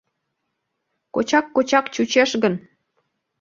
Кочак-кочак 1.13 1.85
чучеш 1.93 2.31
гын 2.43 2.53